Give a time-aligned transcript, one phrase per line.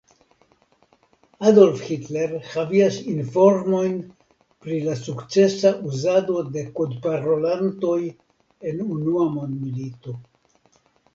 [1.49, 3.93] Adolf Hitler havis informojn
[4.65, 7.99] pri la sukcesa uzado de kodparolantoj
[8.71, 10.17] en Unua Mondmilito.